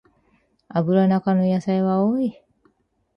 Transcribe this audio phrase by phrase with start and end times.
[0.67, 2.33] アブラナ科の野菜は多い